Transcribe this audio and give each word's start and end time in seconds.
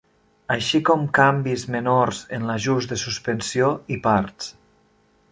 Així 0.53 0.79
com 0.89 1.01
canvis 1.17 1.65
menors 1.75 2.21
en 2.37 2.47
l'ajust 2.51 2.93
de 2.93 2.97
suspensió 3.01 3.69
i 3.97 3.99
parts. 4.07 4.49